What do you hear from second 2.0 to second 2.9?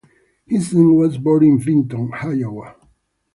Iowa.